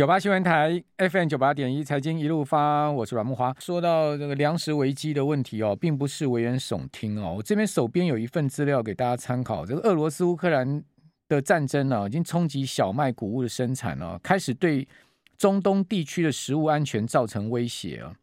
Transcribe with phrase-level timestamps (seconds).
[0.00, 3.54] 九八新闻台 FM 九八点一财经一路发，我是阮慕华。
[3.60, 7.34] 说到这个粮食危机的问题哦，并不是危言耸听哦。
[7.36, 9.66] 我这边手边有一份资料给大家参考。
[9.66, 10.82] 这个俄罗斯乌克兰
[11.28, 14.88] 的战争呢、已经冲击小麦谷物的生产了、开始对
[15.36, 18.16] 中东地区的食物安全造成威胁啊。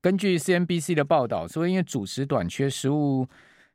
[0.00, 3.26] 根据 CNBC 的报道，说因为主食短缺，食物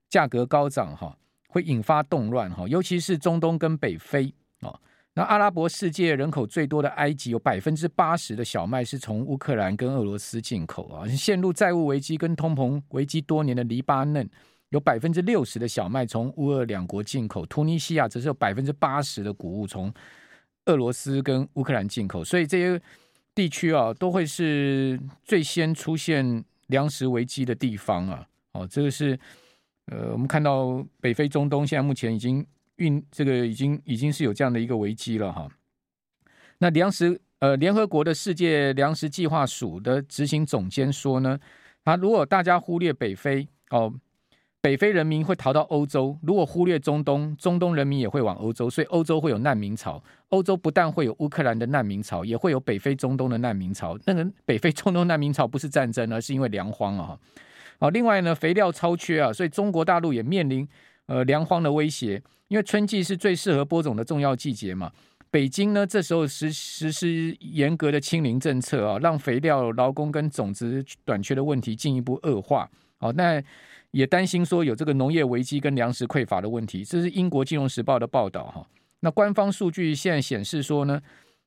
[0.07, 1.17] 价格高涨哈，
[1.49, 4.79] 会引发动乱哈，尤其是中东跟北非啊。
[5.15, 11.07] 那阿拉伯世界人口最多的埃及，有百分之八十的小麦是从乌克兰跟俄罗斯进口啊。
[11.07, 14.27] 陷入债务危机跟通膨危机多年的黎巴嫩，
[14.69, 17.45] 有百分之六十的小麦从乌俄两国进口。
[17.45, 19.93] 突尼西亚则是有百分之八十的谷物从
[20.65, 22.23] 俄罗斯跟乌克兰进口。
[22.23, 22.81] 所以这些
[23.35, 28.27] 地区啊，都会是最先出现粮食危机的地方啊。
[28.53, 29.19] 哦，这个是
[29.91, 32.43] 呃，我们看到北非、中东现在目前已经。
[32.83, 35.47] 运这个已经已经是有这样的一个危机了哈。
[36.59, 41.37] 那粮食呃，联合国的世界粮食计划署的执行总监说呢，
[41.83, 43.93] 啊，如果大家忽略北非哦，
[44.61, 50.01] 北非人民会逃到欧洲；如果忽略中东，中东人民也会往欧洲，所以欧洲会有难民潮。
[50.29, 53.99] 欧洲不但会有乌克兰的难民潮，也会有北非、中东的难民潮。
[54.05, 57.19] 那个北非、中东难民潮不是战争，而是因为粮荒啊。
[57.77, 60.65] 好，另外呢，肥料超缺啊，所以中国大陆也面临
[61.07, 62.21] 呃粮荒的威胁。
[62.49, 64.91] 因为春季是最适合播种的重要季节嘛，
[65.31, 72.69] 北京呢这时候实实施严格的清零政策啊，让肥料、劳工跟种子短缺的问题进一步恶化。
[72.97, 73.41] 好，那
[73.89, 76.85] 也担心说有这个农业危机跟粮食匮乏的问题。
[76.85, 78.67] 这是英国金融时报的报道哈。
[78.99, 81.01] 那官方数据现在显示说呢，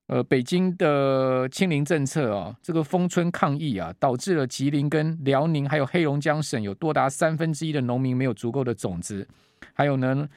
[0.07, 9.27] 呃，北京的清零政策啊，这个封村抗疫啊，导致了吉林跟辽宁还有黑龙江省有多达三分之一的农民没有足够的种子，
[9.73, 10.29] 还有呢。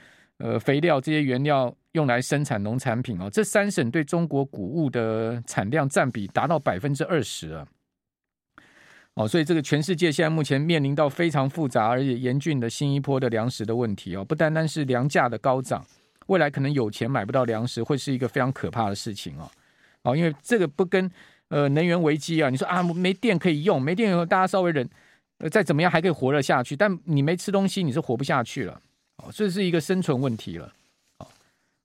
[0.41, 7.67] 呃，肥料这些原料用来生产农产品哦，这三省对中国谷物的产量占比达到百分之二十啊！
[9.15, 15.85] 哦，所以这个全世界现在目前面临到非常复杂而且严峻的新一波的粮食的问题哦，不单单是粮价的高涨，
[16.27, 19.51] 未来可能有钱买不到粮食，会是一个非常可怕的事情哦。
[20.09, 21.09] 哦，因为这个不跟
[21.49, 24.87] 呃能源危机啊，你说啊没电可以用，没电以后大家稍微忍，
[25.37, 28.81] 呃再怎么样还可以活得下去，但你没吃东西你是活不下去了。
[29.17, 30.73] 哦，这是一个生存问题了。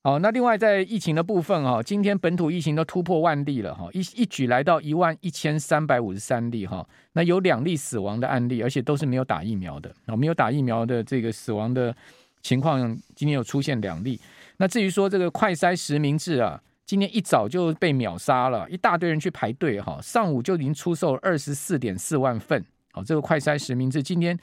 [0.06, 6.86] 好，那另外在疫情的部分哈，今天本土疫情都突破万例了哈，一一举来到一万一千三百五十三例哈。
[7.14, 11.96] 那有两例死亡的案例，而且都是没有打疫苗的啊，没有打疫苗的这个死亡的
[12.42, 12.78] 情况，
[13.14, 14.20] 今天有出现两例。
[14.58, 22.64] 那至于说这个快筛实名制啊，今天一早就被秒杀了，一大堆人去排队哈，上午就已经出售二十四点四万份。
[22.92, 24.38] 好，这个快筛实名制今天。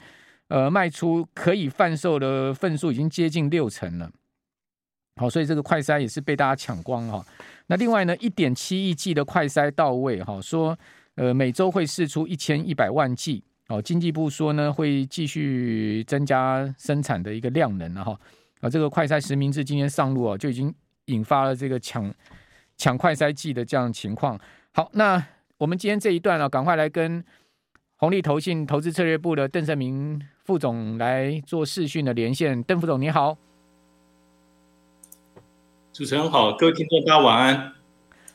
[0.48, 4.10] 呃，卖出可以贩售的份数已经接近六成了，
[5.16, 7.24] 好，所以这个快筛也是被大家抢光哈。
[7.68, 10.78] 那另外呢，一点七亿剂的快筛到位哈，说
[11.14, 18.20] 呃每周会释出一千一百万剂，哦，经济部说呢会继续增加生产的一个量能了哈。
[18.60, 20.74] 啊，这个快筛实名制今天上路啊，就已经
[21.06, 22.12] 引发了这个抢
[22.76, 24.38] 抢快筛剂的这样情况。
[24.72, 25.24] 好，那
[25.58, 27.24] 我们今天这一段啊，赶快来跟
[27.96, 33.36] 红利投信投资策略部的邓胜明副总来做视讯的连线，邓副总你好，
[35.92, 37.72] 主持人好，各位听众大家晚安。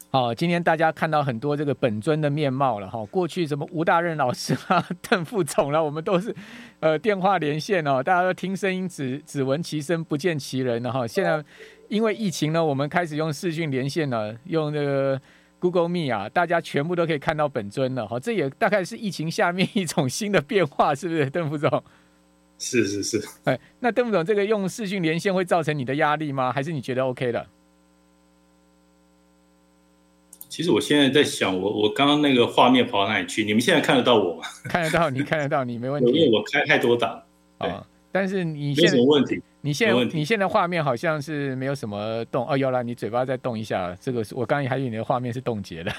[0.09, 6.33] 好，今天大家看到很多这个本尊的面貌了哈，过去什么吴大任老师啊、 邓副总了，我们都是
[6.79, 11.05] 呃电话连线哦，大家都听声音只只闻其声不见其人了哈。
[11.05, 11.43] 现在
[11.89, 15.21] 因为疫情呢，我们开始用视讯连线了，用这个。
[15.59, 21.83] Google Meet 啊，大家全部都可以看到本尊了哈，这也大概是疫情下面一种新的变化，是不是，邓副总？
[22.59, 26.51] 是是是，哎，那邓副总，这个用视讯连线会造成你的压力吗？
[26.51, 27.47] 还是你觉得 OK 的？
[30.47, 33.43] 其实我现在在想，我我刚刚那个画面跑到哪里去？
[33.43, 34.43] 你们现在看得到我吗？
[34.65, 36.11] 看得到，你看得到，你没问题。
[36.13, 37.23] 因为我开太多档
[37.57, 37.83] 啊。
[38.11, 45.91] 但是你现在没什么问题，你现在你现在画面好像是没有什么动哦，有了，你嘴巴再动一下，这个是我刚才还以为你的画面是冻结的，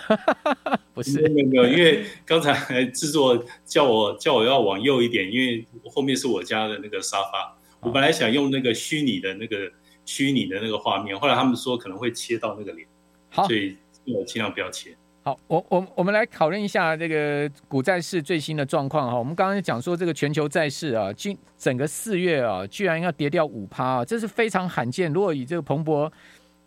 [0.95, 1.21] 不是？
[1.29, 9.71] 没有没有，因为刚才制作叫我叫我要往右一点，因为后面是我家的那个沙发，我本来想用那个虚拟的那个
[10.07, 12.89] 虚拟的那个画面，后来他们说可能会切到那个脸，
[13.29, 13.77] 好，所以
[14.07, 14.97] 我尽量不要切。
[15.29, 19.19] 好，我我我们来讨论一下这个股债市最新的状况哈。
[19.19, 25.13] 我们刚刚讲说这个全球债市啊，今整个四月啊，居然要跌掉五趴啊，这是非常罕见。
[25.13, 26.11] 如果以这个彭博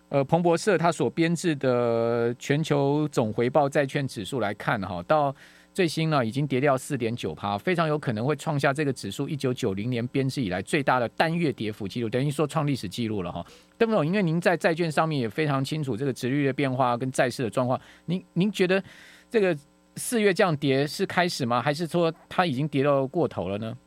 [0.10, 5.36] 呃彭博社它所编制的全球总回报债券指数来看哈，到
[5.74, 13.46] 最新呢已经跌掉四点九趴，非常有可能会创下这个指数一九九零年编制以来最大的单月跌幅记录，等于说创历史记录了哈。
[13.78, 18.84] 邓总，因为您在债券上面也非常清楚这个值率的变化跟债市的状况，您您觉得
[19.30, 19.58] 这个
[19.96, 21.62] 四月这样跌是开始吗？
[21.62, 23.78] 还是说它已经跌到过头了呢？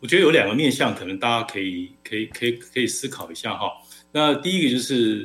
[0.00, 3.68] 我觉得有两个面向，可能大家可以可以可以可以思考一下哈。
[4.12, 5.24] 那第一个就是，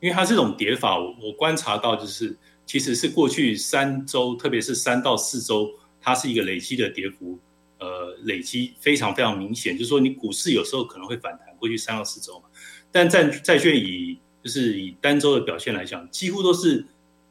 [0.00, 2.36] 因为它这种跌法，我我观察到就是，
[2.68, 5.70] 其实是过去三周，特别是三到四周，
[6.02, 7.38] 它是一个累积的跌幅，
[7.78, 9.74] 呃，累积非常非常明显。
[9.74, 12.44] 就是说，你股市有时候可能会反弹，过去三到四周嘛，
[12.92, 16.84] 但债债券以就是以单周的表现来讲，几乎都是，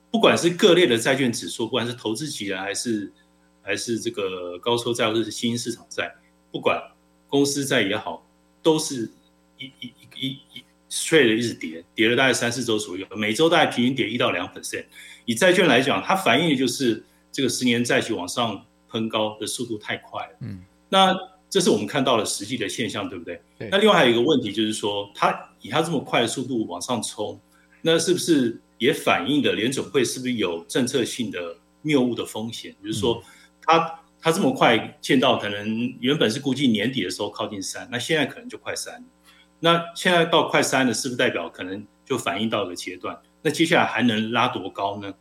[0.10, 3.14] 不管是各类的债券指数，不管是投资级的还是
[3.62, 6.16] 还是这个高收债或者是新兴市场债。
[6.52, 6.82] 不管
[7.28, 8.26] 公司债也好，
[8.64, 9.08] 都是
[9.60, 14.86] 一一一一 straight 一直跌，跌了大概三四周左右，每周大概平均跌一到两 percent。
[15.28, 20.38] 以债券来讲，它反映的就是这个十年债息往上喷高的速度太快了。
[20.42, 21.16] 嗯，那
[21.48, 23.40] 这是我们看到了实际的现象，对不对？
[23.60, 23.70] 对。
[23.70, 27.40] 那另外还有一个问题就是说，它以它这么快的速度往上冲，
[27.84, 32.76] 那是不是也反映的联准会是不是有政策性的谬误的风险？
[32.84, 33.22] 就是说，
[33.62, 34.00] 它。
[34.20, 39.02] 它这么快见到，可能原本是估计年底的时候靠近三，那现在可能就快三。
[39.60, 43.16] 那现在到快三了，是不是代表可能就反映到一个阶段？
[43.42, 45.14] 那接下来还能拉多高呢？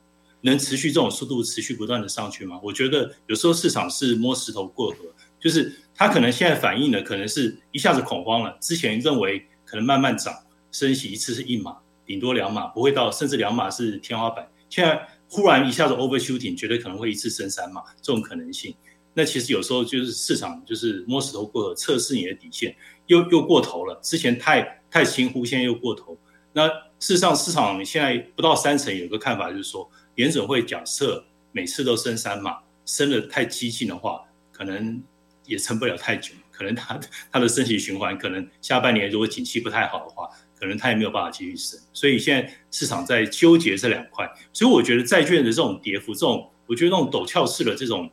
[0.43, 2.61] 能持续这种速度持续不断的上去吗？
[2.63, 4.97] 我觉得有时候市场是摸石头过河，
[5.41, 10.33] 就是它可能现在反映的可能是一下子恐慌了，之前认为可能慢慢涨，
[10.71, 14.47] 升息一次是一码，顶多两码，不会到甚至两码是天花板。
[14.69, 18.73] 现在忽然一下子 overshooting，绝对可能会一次升三码，这种可能性。
[19.15, 22.77] 那其实有时候就是市场就是摸石头过河，测试你的底线，
[23.07, 23.99] 又又过头了。
[24.03, 26.17] 之前太太轻忽，现在又过头。
[26.53, 34.23] 那事实上，市场现在不到三成，有个看法就是说，联准会假设每次都升三码，升的太激进的话，
[34.53, 35.03] 可能
[35.45, 36.33] 也撑不了太久。
[36.51, 36.99] 可能它
[37.31, 40.29] 它的升息循环，可能下半年如果景气不太好的话，
[40.59, 41.79] 可能它也没有办法继续升。
[41.93, 44.27] 所以现在市场在纠结这两块。
[44.53, 48.11] 所以我觉得债券的这种跌幅，这种我觉得那种陡峭式的这种。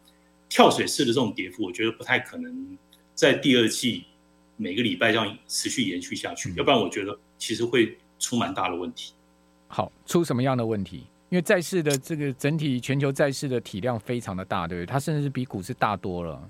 [0.50, 2.78] 跳水式的这种跌幅，我觉得不太可能
[3.16, 4.04] 在第二季
[4.56, 9.14] 每个礼拜这样持续延续下去，嗯、要不然我觉得其实会出蛮大的问题。
[9.68, 11.06] 好，出什么样的问题？
[11.30, 14.86] 因为债市的这个整体全球债市的体量非常的大，对不对？
[14.86, 16.42] 它甚至是比股市大多了。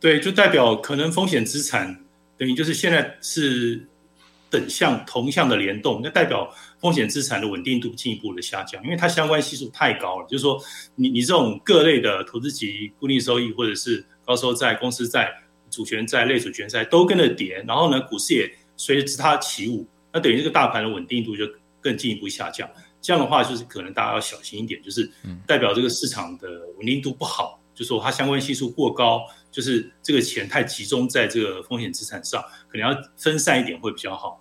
[0.00, 2.04] 对，就代表可能风险资产
[2.36, 3.86] 等于就是现在是。
[4.52, 10.26] 等向同向的联动，那代表风险资产的稳定度进一步的下降，因为它相关系数太高了。
[10.28, 10.60] 就是说
[10.94, 15.32] 你，你你这种各类的投资级固定收益，或者是高收债、公司债、
[15.70, 21.44] 主权债、类主权债都跟着跌，然后呢，股市也随着它起舞，那等于这个大盘的稳定度就
[21.80, 22.68] 更进一步下降。
[23.00, 25.10] 这样的话，就是可能大家要小心一点，就是
[25.46, 26.48] 代表这个市场的
[26.78, 34.40] 稳定度不好，就是说它相关系数过高，就是这个钱太集中在这个风险资产上，可能要分散一点会比较好。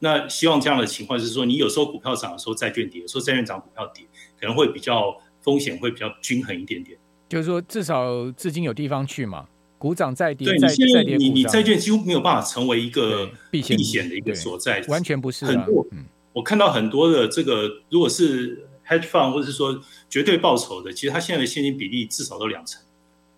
[0.00, 4.04] 那希望这样的情况是说，你有时候股票涨的时候债券跌，有时候债券涨股票跌，
[4.38, 6.98] 可能会比较风险会比较均衡一点点。
[7.26, 9.48] 就是说，至少资金有地方去嘛，
[9.84, 15.48] 股涨再跌，对，你现在你你债券几乎没有办法成为一个避险的一个所在，完全不是、啊。
[15.48, 19.78] 很多，嗯、我看到很多的这个，如果是 hedge fund 或者是说
[20.08, 22.80] 绝对报酬的，其实它现在的现金比例至少都两成，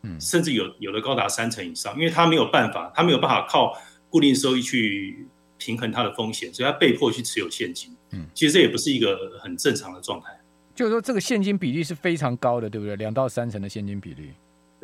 [0.02, 3.76] 嗯，甚至有有的高达三成以上，因为它没有办法，它没有办法靠
[4.08, 5.26] 固定收益去。
[5.58, 7.90] 平衡它的风险，所以它被迫去持有现金。
[8.10, 10.26] 嗯，其实这也不是一个很正常的状态。
[10.75, 12.94] 就是说，这个现金比例是非常高的，对不对？
[12.96, 14.32] 两到三成的现金比例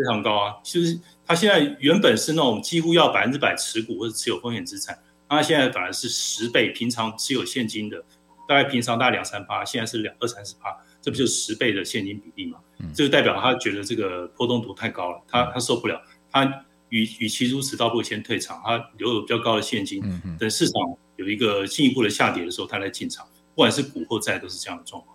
[0.03, 0.55] 非常高啊。
[0.65, 6.71] 就是他现在原本是那种几乎要百分之百持股或者持有风险资产，他现在反而是十倍。
[6.71, 8.05] 平常持有现金的，
[8.49, 12.59] 大概平常大概两三趴，现在是两二三十趴，这不就是十倍的现金比例吗？
[12.81, 16.65] 嗯，这就代表他觉得这个波动度太高了，他他受不了，他。
[16.93, 20.03] 与与其如此，倒不如先退场，他留有比较高的现金，
[20.39, 20.75] 等市场
[21.17, 23.27] 有一个进一步的下跌的时候，他来进场。
[23.55, 25.12] 不管是股或债，都是这样的状况。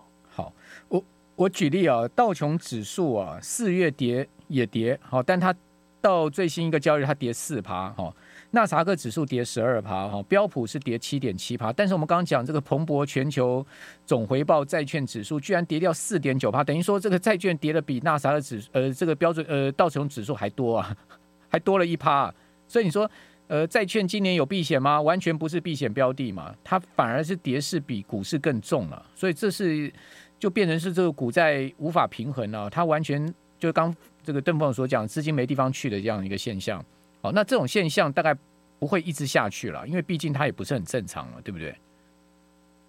[1.38, 5.54] 我举例啊，道琼指数啊，四月跌也跌，好，但它
[6.00, 8.12] 到最新一个交易日，它跌四趴，哈。
[8.50, 11.72] 纳萨克指数跌十二趴，哈，标普是跌七点七趴。
[11.72, 13.64] 但是我们刚刚讲这个蓬勃全球
[14.04, 20.96] 总回报债券指数居然跌掉四点九趴，等于说这个债券跌的比纳斯达克指呃这个标准呃道琼指数还多啊。
[21.50, 22.34] 还多了一趴，
[22.66, 23.10] 所以你说，
[23.46, 25.00] 呃，债券今年有避险吗？
[25.00, 29.90] 完全不是避险标的嘛，它反而是跌势比股市更重了，所以这是
[30.38, 36.84] 就变成是这个股债无法平衡了，它完全就刚这个邓凤所讲，资金没地方去的这样一个现象。
[37.20, 38.36] 好，那这种现象大概
[38.78, 41.74] 不会一直下去了，因为毕竟它也不是很正常了，对不对？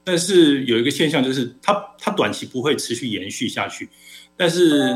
[0.03, 3.89] 但是有一个现象就是它，它它短期不会持续延续下去，
[4.37, 4.95] 但是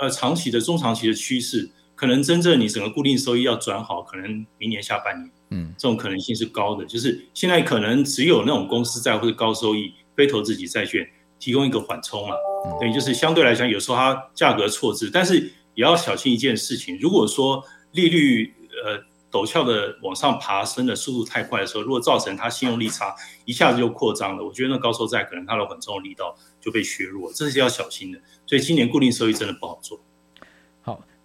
[0.00, 6.84] 呃，长期的、中长期的趋势，可能真正你整个固定收益要转好，可能明年下半年，嗯，这种可能性是高的。
[6.86, 11.06] 就是现在可能只有那种公司债或者高收益非投资级债券
[11.42, 12.36] 提供一个缓冲了，
[12.80, 15.40] 等于就是相对来讲，有时候它价格错置，但是
[15.74, 19.02] 也要小心一件事情，如果说利率呃。
[19.32, 28.20] 陡峭的往上爬升的速度太快的时候，如果造成它信用利差一下子就扩张了，我觉得那高收债可能它的缓冲力道就被削弱，这是要小心的。
[28.44, 29.98] 所以今年固定收益真的不好做。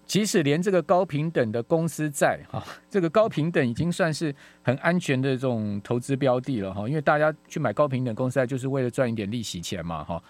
[0.07, 4.33] 即使连这个高平等的公司债哈，这个高平等已经算是
[4.63, 10.23] 很安全的这种投资标的了哈，因为大家去买高平等公司债就是为了赚一点利息钱嘛哈。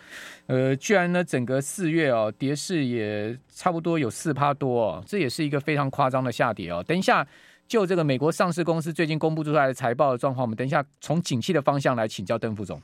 [0.47, 6.83] 呃，居然呢整个四月哦跌势也差不多有四趴多哦，这也是一个非常夸张的下跌哦。
[6.85, 7.25] 等一下。
[7.67, 12.81] 就这个美国上市公司最近公布出来的财报的状况，我们等一下从景气的方向来请教邓副总。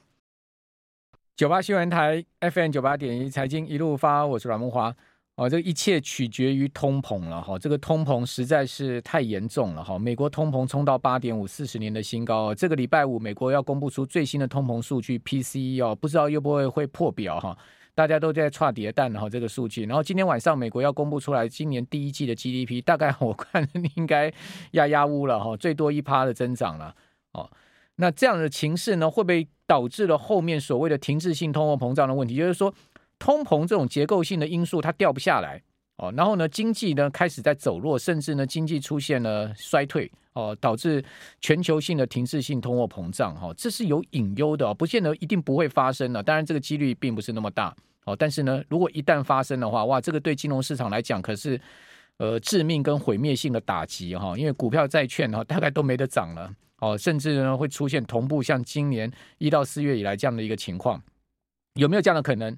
[1.38, 4.94] 九八新闻台 FM 九八点一财经一路发，我是阮慕驊。
[5.36, 9.98] 哦，这一切取决于通膨了哈，这个通膨实在是太严重了哈。
[9.98, 12.54] 美国通膨冲到八点五，四十年的新高。
[12.54, 17.58] 这个礼拜五，美国要公布出最新的通膨数据 PCE 哦，不知道又不会会破表哈。
[17.96, 19.86] 大家都在剉叠蛋哈，这个数据。
[19.86, 24.32] 然后今天晚上美国要公布出来今年第一季的 GDP，大概 我看应该
[24.74, 26.96] 压压乌了哈，最多一趴的增长了
[27.32, 27.50] 哦。
[27.96, 32.36] 那这样的情势呢，会不会导致了后面所谓的停滞性通货膨胀的问题？
[32.36, 32.74] 就是说，
[33.24, 35.62] 通膨这种结构性的因素它掉不下来
[35.96, 41.02] 哦，然后呢，经济呢开始在走弱，甚至呢经济出现了衰退哦，导致
[41.40, 46.22] 全球性的停滞性通货膨胀哈，这是有隐忧的，不见得一定不会发生的。
[46.22, 47.74] 当然，这个几率并不是那么大。
[48.04, 51.58] 哦，但是呢，如果一旦发生的话，哇，这个对金融市场来讲可是
[52.18, 61.02] 呃致命跟毁灭性的打击哈，因为股票、债券哈大概都没得涨了，哦，甚至呢会出现同步像今年一到四月以来这样的一个情况，
[61.76, 62.54] 有没有这样的可能？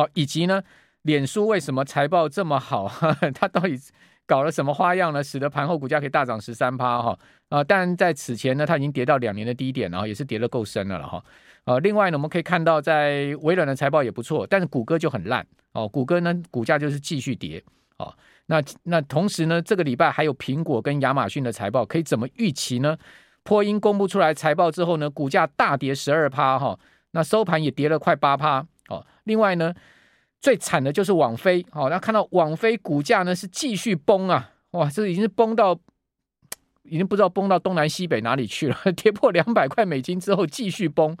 [0.00, 0.62] 好，以及呢，
[1.02, 2.90] 脸书为什么财报这么好？
[3.36, 3.78] 它到底
[4.24, 5.22] 搞了什么花样呢？
[5.22, 7.18] 使得盘后股价可以大涨十三趴哈
[7.50, 7.62] 啊！
[7.62, 11.22] 但在此前呢，它已经跌到两年的低点，然后也是跌得够深了了哈。
[11.64, 15.86] 呃，另外呢，我们可以看到，在微软的财报也不错，但是谷歌就很烂哦。
[15.86, 17.62] 谷歌呢，股价就是继续跌
[17.98, 18.10] 哦。
[18.46, 22.96] 那那同时呢，这个礼拜还有苹果跟亚马逊的财报，可以怎么预期呢？
[23.42, 26.78] 波音公布出来财报之后呢，股价大跌十二趴哈，
[27.10, 29.06] 那收盘也跌了快八趴哦。
[29.24, 29.72] 另外呢，
[30.40, 35.78] 最惨的就是网飞哦，那看到网飞股价呢是继续崩啊，哇，这已经是崩到
[36.82, 41.16] 已经不知道崩到东南西北哪里去了， 跌破两百块美金之后继续崩。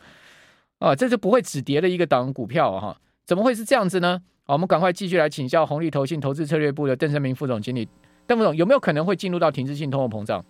[0.80, 4.18] 啊，这就不会止跌的一个档股票哈、怎么会是这样子呢？
[4.44, 7.86] 好，我们赶快继续来请教红利投信投资策略部的邓声明副总经理，
[8.26, 10.42] 邓副总有没有可能会进入到停滞性通货膨胀？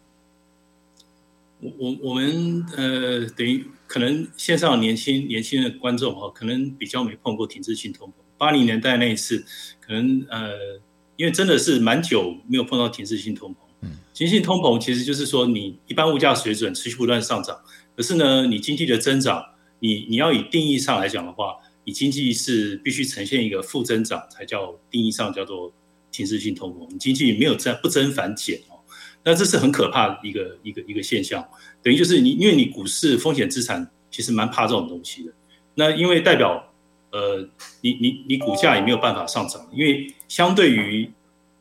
[1.60, 8.12] 我我我们呃，等于可能线上年轻年轻的观众哈，可能比较没碰过停滞性通膨。
[8.38, 9.44] 八零年代那一次，
[9.80, 10.52] 可能呃，
[11.16, 13.56] 因为真的是蛮久没有碰到停滞性通膨。
[13.82, 17.60] 嗯，停滞性通膨其实就是说，你一般物价水准持续不断上涨，
[17.96, 19.44] 可是呢，你经济的增长。
[19.82, 25.72] 你你要以定义上来讲的话，你经济是必须呈现一个负增长才叫定义上叫做
[26.12, 26.86] 停滞性通膨。
[26.90, 28.69] 你经济没有增不增反减哦，
[29.24, 31.46] 那这是很可怕的一个一个一个现象。
[31.82, 35.32] 等于就是你因为你股市风险资产其实蛮怕这种东西的。
[35.74, 36.72] 那因为代表
[37.12, 37.48] 呃
[37.80, 41.10] 你你你股价也没有办法上涨，因为相对于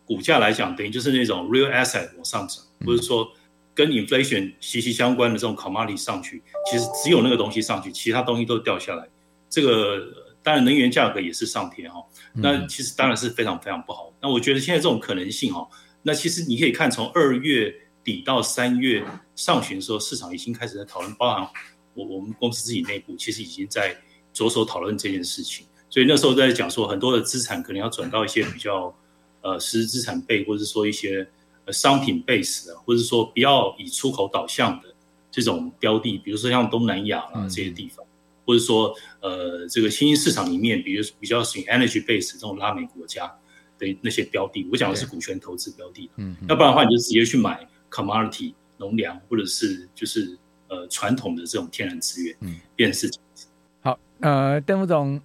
[0.06, 3.32] 股价来讲，等于就是那种 real asset 往上涨，不是说。
[3.76, 9.08] 跟 inflation 息息相关的这种 commodity 上去，其实只有那个东西上去，其他东西都掉下来。
[9.50, 10.06] 这个
[10.44, 14.12] 当然能源价格也是上天哈，那其实当然是非常非常不好。
[14.22, 15.66] 那我觉得现在这种可能性哈，
[16.02, 21.50] 那其实你可以看从二月底到三月上旬的时候，市场已经开始在讨论，包含
[21.94, 23.96] 我我们公司自己内部其实已经在
[24.34, 25.66] 着手讨论这件事情。
[25.90, 28.96] 所以那时候在讲说，很多的资产可能要转到一些比较
[29.42, 31.28] 呃实质资产类，或者说一些
[31.66, 31.74] 呃。
[31.74, 34.94] 商品 base 的，或者说不要以出口导向的
[35.32, 38.10] 这种标的，比如说像东南亚啊这些地方，嗯、
[38.46, 38.92] 或者说
[39.22, 43.32] 呃这个新兴市场里面，比如比较属于 energy base 这种拉美国家
[43.80, 53.48] 的那些标的，我讲的是股权投资标的，嗯，要不然的话你就直接去买 commodity 农粮，或者是就是呃传统的这种天然资源，嗯，变成是这样子。
[53.82, 55.20] 好，呃，邓副总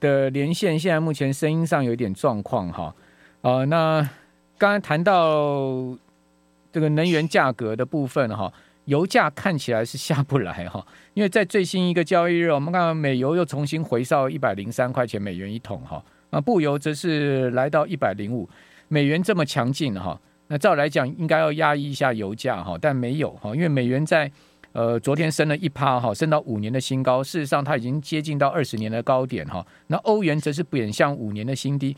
[0.00, 2.94] 的连线现在目前声音上有一点状况哈，
[3.42, 4.08] 呃，那。
[4.58, 5.94] 刚才谈到
[6.72, 8.50] 这个能源价格的部分哈，
[8.86, 16.02] 油价看起来是下不来哈，因为在最新一个交易日，我们看到美油又重新回到一百零三块钱美元一桶哈，
[16.36, 18.46] 啊，布油则是来到一百零五，
[18.88, 24.30] 美元这么强劲哈，那照来讲应该要压抑一下油价哈，但没有哈，因为美元在
[24.72, 27.24] 呃，昨天升了一趴哈，升到五年的新高。
[27.24, 29.66] 事实上，它已经接近到二十年的高点哈。
[29.86, 31.96] 那欧元则是贬向五年的新低。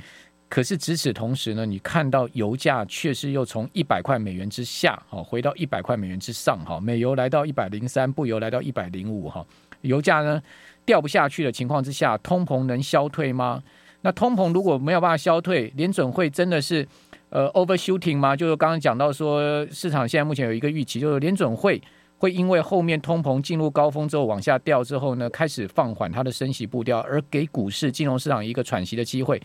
[0.49, 9.45] 可是，值此同时呢，你看到油价确实又从一百块美元之下，哈，回到一百块美元之上，哈，美油来到一百零三，布油来到一百零五，哈，
[9.81, 10.41] 油价呢
[10.87, 13.61] 掉不下去的情况之下，通膨能消退吗？
[14.09, 16.89] 那通膨如果没有办法消退，联准会真的是
[17.29, 18.35] 呃 overshooting 吗？
[18.35, 21.79] 就是刚刚讲到说，市场现在目前有一个预期，就是联准会
[22.17, 29.39] 会因为后面通膨进入高峰之后往下掉之后呢，开始放缓它的升息步调，而给股市、金融市场一个喘息的机会。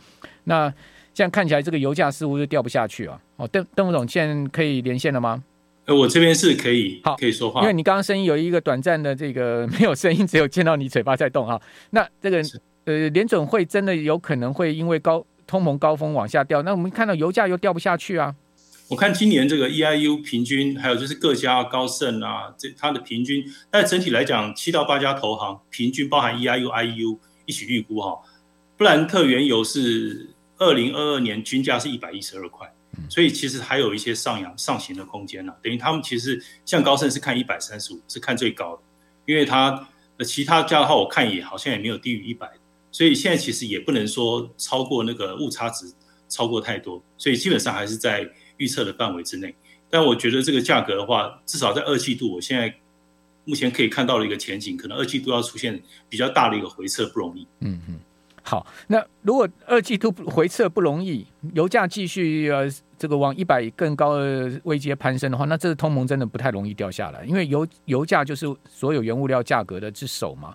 [0.45, 0.73] 那
[1.13, 3.19] 这样看起来，这个油价似乎是掉不下去啊！
[3.35, 5.43] 哦，邓邓副总，现在可以连线了吗？
[5.87, 7.59] 呃，我这边是可以，好，可以说话。
[7.59, 11.61] 因为你刚刚声音有一个短暂的这个没有声音，只有见到你嘴巴在动哈。
[11.89, 12.41] 那这个
[12.85, 16.61] 呃，联准会真的有可能会因为高通膨高峰往下掉？
[16.63, 18.35] 那我们看到油价又掉不下去啊！
[18.89, 28.19] 我看今年这个 EIU 平均，还有就是各家高盛啊，这它的平均，但整体来讲，七到八家投行平均包含 EIU、IEU 一起预估哈，
[28.77, 30.29] 布兰特原油是。
[30.59, 32.71] 二零二二年均价是一百一十二块，
[33.09, 35.57] 所以其实还有一些上扬上行的空间呢、啊。
[35.61, 38.81] 等于他们其实像高盛是看一百三十五，是看最高的，
[39.25, 42.49] 因为它的其他家的话，我看也好像也没有低于一百，
[42.93, 45.91] 所以现在其实也不能说超过那个误差值
[46.29, 49.53] 超过太多，所以基本上还是在预测的范围之内。
[49.89, 52.73] 但我觉得这个价格的话，至少在二季度，我现在
[53.45, 57.47] 目前可以看到的一个前景，可能二季度要出现比较大的一个回撤不容易。
[57.59, 57.99] 嗯嗯。
[58.41, 70.53] 好，那如果二季度回撤不容易，油价继续呃这个往一百更高的位阶攀升的话，那这个通膨真的不太容易掉下来，因为油油价就是所有原物料价格的之首嘛。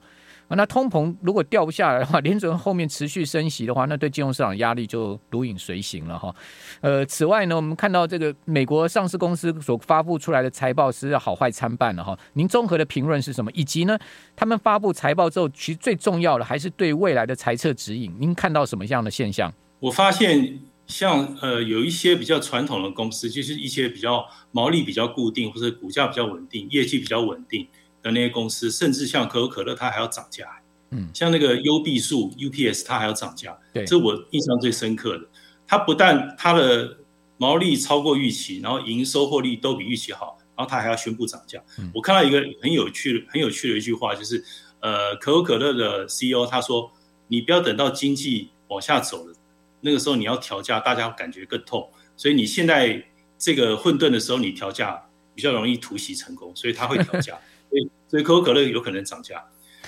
[0.56, 6.34] 那通膨如果掉不下来的话，联准后面持续升息的话，那对金融市场压力就如影随形了哈。
[6.80, 12.18] 呃，此外呢，我们看到这个美国上市公司所发布出来的财报是好坏参半的哈。
[12.32, 13.50] 您综合的评论是什么？
[13.52, 13.98] 以及呢，
[14.34, 18.14] 他们发布财报之后，其实最重要的还是对未来的财测指引。
[18.18, 19.52] 您看到什么样的现象？
[19.80, 27.66] 我发现像呃有一些比较传统的公司，就是一些比较毛利比较固定，或者股价比较稳定，业绩比较稳定。
[28.02, 30.46] 的那些公司，甚至像可口可乐，它还要涨价。
[30.90, 33.58] 嗯，像那个优必树 UPS，它还要涨价。
[33.74, 35.28] 对，这我印象最深刻的。
[35.66, 36.96] 它不但它的
[37.36, 41.62] 毛利超过预期，然后营收获利都比预期好，然后它还要宣布涨价。
[41.78, 44.42] 嗯，我看到一个很有趣、很有趣的一句话，就是
[44.80, 46.90] 呃，可口可乐的 CEO 他说
[47.28, 49.34] ：“你不要等到经济往下走了，
[49.82, 51.90] 那个时候你要调价，大家感觉更痛。
[52.16, 53.04] 所以你现在
[53.36, 59.44] 这个混沌的时候，你调价比较容易突袭成功，所以他会调价。” 所以，所以可口可乐有可能涨价。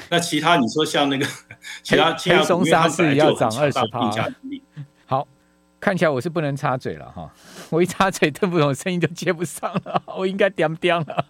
[0.08, 1.26] 那其他你说像那个
[1.82, 4.10] 其他其他松沙士要涨二十趴。
[5.06, 5.26] 好，
[5.78, 7.30] 看起来我是不能插嘴了哈，
[7.70, 11.24] 我一插嘴，邓副总声音就接不上了， 我应该点点了。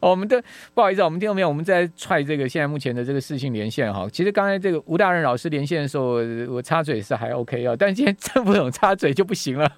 [0.00, 0.42] 我们的
[0.74, 1.48] 不好意思，我们听到没有？
[1.48, 4.08] 我们在踹这个现在目前的这个视讯连线哈。
[4.12, 6.14] 其实刚才这个吴大任老师连线的时候，
[6.48, 9.70] 我插嘴是还 OK 啊，但今天邓副总插嘴就不行了，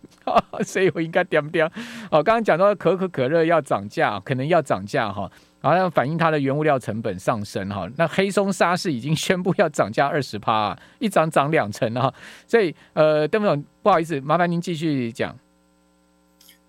[0.64, 1.66] 所以我应该点点。
[2.10, 5.30] 哦，刚刚讲到可口可乐要涨价，可能要涨价哈。
[5.62, 12.12] 好像反映它的原物料成本上升哈，那黑松沙是已经宣布要涨价二十趴，一涨涨两成哈，
[12.46, 15.38] 所以呃，邓总不好意思，麻烦您继续讲。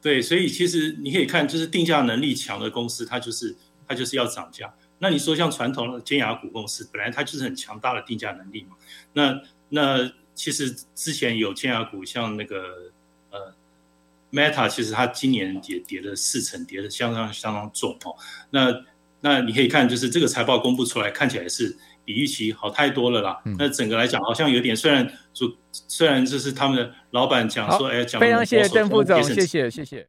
[0.02, 3.56] 对，所以其实你可以看，就是定价能力强的公司，它就是
[3.88, 4.74] 它就是要涨价。
[5.00, 8.76] 那你说像传统的尖牙股公司，本来它就是很强大的定价能力嘛。
[9.14, 12.93] 那那其实之前有尖牙股，像那个。
[14.34, 18.16] Meta 其实它今年也跌了四成，跌的相当相当重哦。
[18.50, 18.74] 那
[19.22, 23.40] 那你可以看，就是这个财报公布出来，看起来是比预期好太多了啦。
[23.46, 30.08] 嗯、那整个来讲，好像有点，虽然说虽然就是他们的老板讲说，哎，讲非常谢谢邓副总，谢谢谢谢。